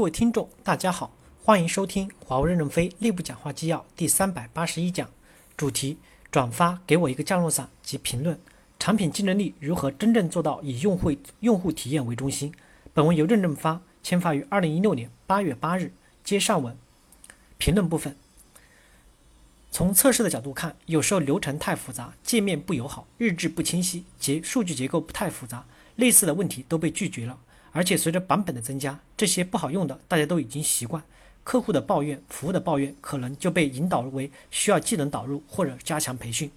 [0.00, 1.14] 各位听众，大家好，
[1.44, 5.06] 欢迎收听华为任正非内部讲话纪要第三百八十一讲，
[5.58, 5.98] 主题：
[6.30, 8.40] 转发给我一个降落伞及评论，
[8.78, 12.50] 产品竞争力如何真正做到以用户用户体验为中心？
[12.94, 15.92] 本文由任正发签发于二零一六年八月八日。
[16.24, 16.74] 接上文，
[17.58, 18.16] 评论部分。
[19.70, 27.38] 从测试的角度看，有时候流程太复杂，界面不友好，日志不清晰，结数据结构太复杂，类似的问题都被拒绝了。
[27.72, 31.02] 而且随着版本的增加，这些不好用的大家都已经习惯，
[31.44, 36.50] 客户的抱怨、服务的抱怨可能就被引导为需要技能导入或者加强培训。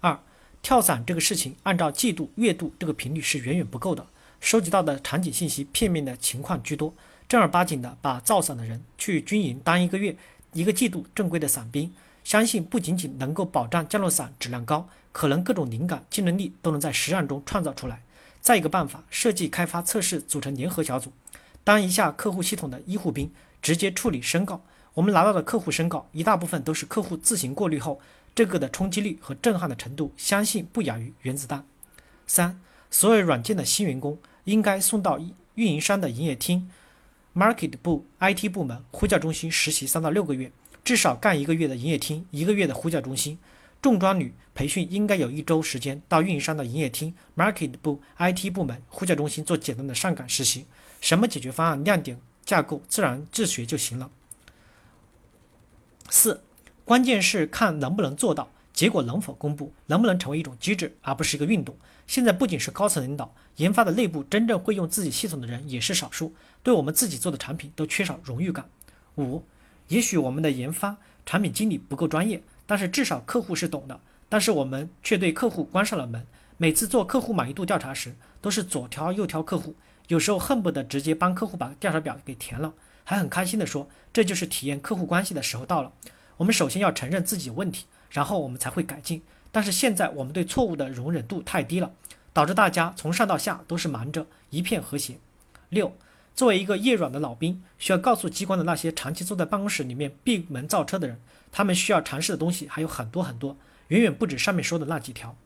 [0.00, 0.18] 二，
[0.62, 4.06] 跳伞这个事情，按照季度、月度这个频率是远远不够的，
[4.40, 6.94] 收集到的场景信息片面的情况居多，
[7.28, 10.16] 正儿八经的把造伞的人去军营当一个月、
[10.52, 18.00] 一个季度正规的伞兵，相信不仅仅能够保障降落伞质量高，可能各种灵感、竞争力都能在实战中创造出来。
[18.40, 21.12] 再一个办法，设计、开发、测试组成联合小组，
[21.62, 23.30] 当一下客户系统的医护兵，
[23.60, 24.62] 直接处理申告。
[24.94, 28.00] 我们拿到的客户申告，一大部分都是客户自行过滤后，
[28.34, 31.64] 这个的冲击力和震撼的程度，相信不亚于原子弹。
[32.26, 32.60] 三，
[32.90, 35.20] 所有软件的新员工应该送到
[35.54, 36.70] 运营商的营业厅、
[37.34, 40.50] market 部、IT 部门、呼叫中心实习三到六个月，
[40.82, 43.38] 至少干一个月的营业厅，一个月的呼叫中心。
[43.82, 50.66] 重装女培训应该有一周时间到运营商的营业厅、market 部、IT 部门、呼叫中心做简单的上岗实习，
[51.00, 54.10] 什么解决方案、亮点、架构，自然自学就行了。
[56.10, 56.42] 四，
[56.84, 61.74] 关键是看能不能做到，结果能否公布，能不能成为一种机制，而不是一个运动。
[62.06, 68.68] 现在不仅是高层领导，研发的内部真正会用自己系统的人也是少数，对我们自己做的产品都缺少荣誉感。
[69.16, 69.42] 五，
[69.88, 72.42] 也许我们的研发产品经理不够专业。
[72.70, 76.24] 但是至少客户是懂的，但是我们却对客户关上了门。
[76.56, 79.74] 每次做客户满意度调查时，都是左挑右挑客户，
[80.06, 85.90] 有时候恨不得直接帮客户把调查表给填了，还很开心地说这就是体验客户关系的时候到了。
[86.36, 89.20] 我们首先要承认自己有问题，然后我们才会改进。
[89.50, 91.90] 但是现在我们对错误的容忍度太低了，
[92.32, 95.18] 导致大家从上到下都是瞒着，一片和谐。
[95.70, 95.92] 六。
[96.34, 101.20] 作为一个业软的老兵，需要告诉机关的那些长期坐在办公室里面闭门造车的人，
[101.52, 103.56] 他们需要尝试的东西还有很多很多，
[103.88, 105.36] 远远不止上面说的那几条。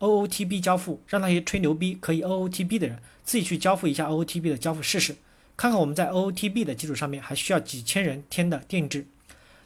[0.00, 5.16] OOTB 交付，让那些吹牛逼可以 OOTB 的人自己去交付一下 OOTB 的交付试试，
[5.56, 9.06] 看看我们在 OOTB 的基础上面还需要几千人天的定制。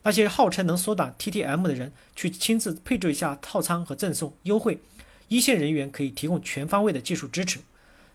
[0.04, 4.80] 那些号称能缩短 TTM 的人，去亲自配置一下套餐和赠送优惠。
[5.28, 7.58] 一线人员可以提供全方位的技术支持。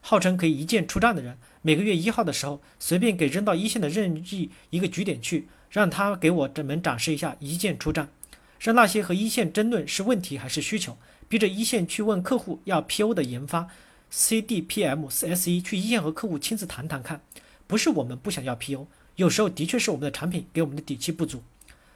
[0.06, 8.10] 号称可以一键出战的人，每个月一号的时候，随便给扔到一线的任意一个局点去，让他给我们展示一下一键出战，
[8.60, 10.98] 让那些和一线争论是问题还是需求，
[11.30, 13.70] 逼着一线去问客户要 PO 的研发
[14.12, 17.22] CDPM 4SE 去一线和客户亲自谈谈看，
[17.66, 21.42] 不是我们不想要 PO，有时候的确是我们的产品给我们的底气不足，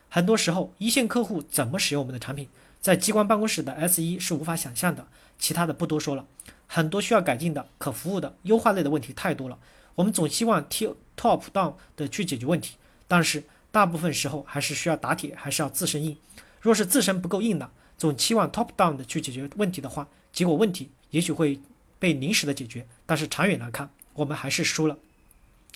[0.07, 2.47] 很多时候一线客户怎么使用我们的产品，
[2.79, 5.07] 在机关办公室的 SE 是无法想象的，
[5.37, 6.25] 其他的不多说了。
[6.67, 9.57] 很多需要改进的、可服务的、优化类的问题太多了。
[9.95, 12.75] 我们总希望 top down 的去解决问题，
[13.07, 16.15] 但是大部分时候还是需要打铁，还是要自身硬。
[16.61, 21.59] 若是自身不够硬的，总期望 top down 的去解决问题的话，结果问题也许会
[21.97, 24.97] 被临时的解决，但是长远来看，我们还是输了。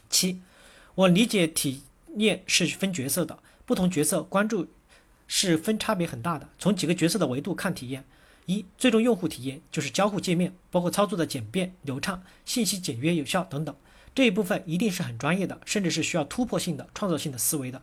[0.09, 0.41] 七，
[0.93, 1.81] 我理解体
[2.17, 4.67] 验是分角色的，不同角色关注
[5.27, 6.49] 是分差别很大的。
[6.59, 8.03] 从几个角色的维度看体验。
[8.51, 13.75] 一，最终用户体验就是交互界面，包括操作的简便流畅、信息简约有效等等，
[14.13, 17.81] 这一部分一定是很专业的，甚至是需要突破性的、创造性的思维的。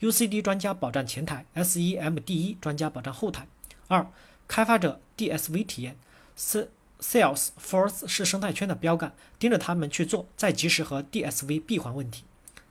[0.00, 3.46] UCD 专家保障前台，SEMD 专家保障后台。
[3.88, 4.10] 二，
[4.46, 5.96] 开发者 DSV 体验
[6.34, 12.24] 四，Salesforce 是生态圈的标杆，盯着他们去做，再及时和 DSV 闭环问题。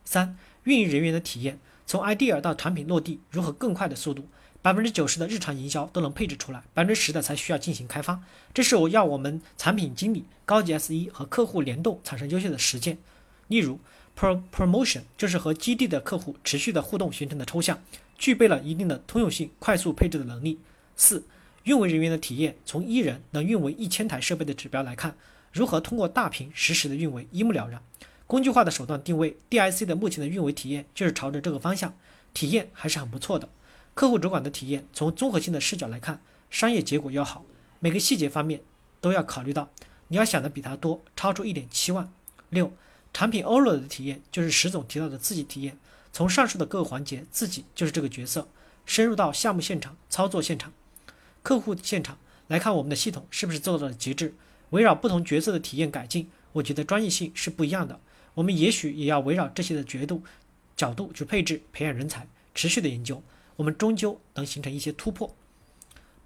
[0.03, 4.27] 三，运营人员的体验，从 idea 到产品落地，如何更快的速度？
[4.65, 8.19] 百分之九十的日常营销都能配置出来，百分之十的才需要进行开发。
[8.51, 12.97] 这是我要我们产品经理、高级 SE 和客户联动产生优秀的实践。
[13.47, 13.77] 例如
[14.17, 17.79] ，pro promotion 就是和基地的客户持续的互动形成的抽象，
[18.17, 20.57] 具备了一定的通用性、快速配置的能力。
[20.95, 21.23] 四、
[21.65, 25.15] 运维人员的体验，从一人能运维一千台设备的指标来看，
[25.53, 27.79] 如何通过大屏实时的运维一目了然。
[28.25, 31.95] 工具化的手段定位，DIC 的目前的运维体验就是朝着这个方向，
[32.33, 33.47] 体验还是很不错的。
[33.95, 37.45] 客户主管的体验，从综合性的视角来看，商业结果要好，
[37.79, 38.61] 每个细节方面
[38.99, 39.69] 都要考虑到。
[40.09, 42.11] 你要想的比他多，超出一点期望。
[42.49, 42.73] 六，
[43.13, 45.77] 产品 owner 的体验就是石总提到的自己体验，
[46.11, 48.49] 从上述的各个环节，自己就是这个角色，
[48.85, 50.73] 深入到项目现场、操作现场、
[51.41, 52.17] 客户现场
[52.47, 54.35] 来看我们的系统是不是做到了极致。
[54.71, 57.97] 围绕不同角色的体验改进，我觉得专业性是不一样的。
[58.33, 60.21] 我们也许也要围绕这些的角度
[60.75, 63.23] 角度去配置、培养人才，持续的研究，
[63.57, 65.35] 我们终究能形成一些突破。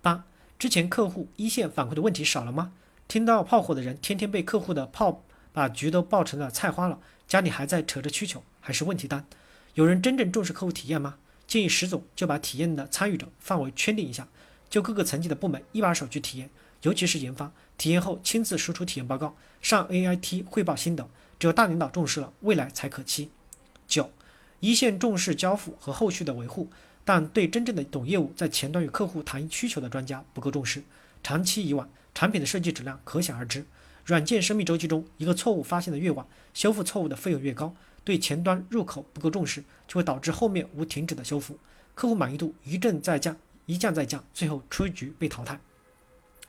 [0.01, 0.25] 八，
[0.57, 2.73] 之前客户一线反馈的问题少了吗？
[3.07, 9.25] 听到炮火的人天天被客户的炮把局都爆成了菜花了，家里还在扯着需求，还是问题单？
[9.73, 11.17] 有人真正重视客户体验吗？
[11.47, 14.27] 建议石总就把体验的参与者范围圈定一下，
[14.69, 16.49] 就各个层级的部门一把手去体验，
[16.83, 21.09] 尤其是研发，体验后亲自输出体验报告，上 AIT 汇报心得。
[21.39, 23.31] 只有大领导重视了，未来才可期。
[23.87, 24.11] 九，
[24.59, 26.69] 一线重视交付和后续的维护，
[27.09, 30.83] 但对真正的懂业务，在前端与客户谈需求的专家不够重视。
[31.23, 33.65] 长期以往，产品的设计质量可想而知。
[34.05, 36.23] 软件生命周期中，一个错误发现的越晚，
[36.53, 37.75] 修复错误的费用越高。
[38.03, 41.57] 对前端入口不够重视，就会导致后面无停止的修复，
[41.95, 43.35] 客户满意度一阵再降，
[43.65, 45.59] 一降再降，最后出局被淘汰。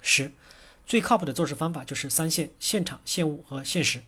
[0.02, 0.30] 十，
[0.86, 4.02] 最靠谱的做事方法就是三线：现场、现物和现实。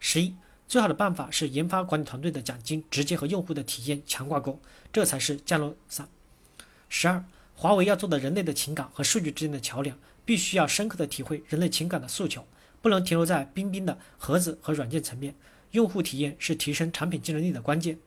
[0.00, 0.34] 十一，
[0.68, 4.60] 最好的办法是研发管理团队的奖金直接和用户的体验强挂钩，
[4.92, 6.06] 这才是降落伞。
[6.90, 7.24] 十二，
[7.54, 12.46] 华为要做的人类的情感和数据之间的桥梁，必须要深刻的体会人类情感的诉求，
[12.82, 15.34] 不能停留在冰冰的盒子和软件层面。
[15.70, 17.98] 用户体验是提升产品竞争力的关键。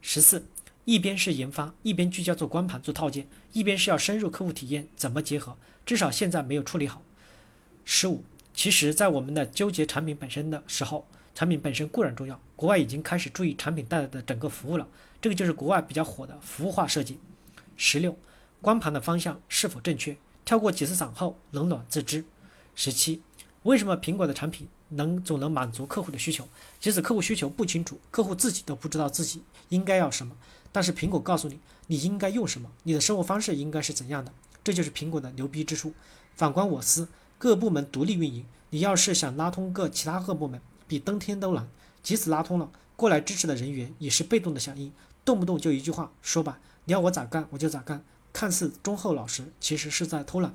[0.00, 0.44] 十四，
[0.84, 5.56] 一边是研发，一边聚焦做光盘、做套件，一边是要深入客户体验，怎么结合？
[5.86, 7.00] 至少现在没有处理好。
[7.84, 11.06] 十五，其实，在我们的纠结产品本身的时候。
[11.34, 14.86] 产品本身固然重要，国外已经开始注意产品带来的整个服务了，
[15.20, 17.18] 这个就是国外比较火的服务化设计。
[17.76, 18.16] 十六，
[18.60, 20.16] 光盘的方向是否正确？
[20.44, 22.24] 跳过几次伞后，冷暖自知。
[22.74, 23.22] 十七，
[23.62, 26.46] 为什么苹果的产品能总能满足客户的需求？
[26.78, 30.36] 即使客户需求不清楚，客户自己都不知道自己应该要什么，
[30.70, 34.32] 但是苹果告诉你你应该用什么，你的生活方式应该是怎样的，
[34.62, 35.94] 这就是苹果的牛逼之处。
[36.34, 37.08] 反观我司，
[37.38, 40.60] 各部门独立运营，你要是想拉通各其他各部门。
[40.92, 41.66] 比登天都难，
[42.02, 44.92] 即使拉通了，过来支持的人员也是被动的响应，
[45.24, 50.54] 动不动就一句话，说吧，你要我咋干我就咋干，看似忠厚老实，其实是在偷懒。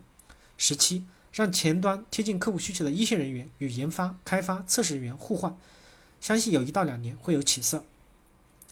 [0.55, 1.03] 十七，
[1.33, 5.57] 让前端贴近客户需求的一线人员与研发、开发、测试人员互换，
[6.21, 7.83] 相信有一到两年会有起色。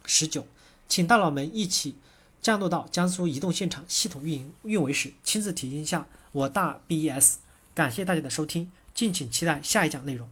[0.06, 0.45] 十九，
[0.88, 1.95] 请大佬们一起
[2.44, 7.38] 降落到江苏移动现场系统运营运维室，亲自体验一下我大 BES。
[7.73, 10.29] 感谢大家的收听，敬请期待下一讲内容。